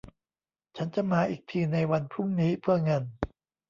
[0.77, 3.03] ฉันจะมาอีกทีในวันพรุ่งนี้เพื่อเงิน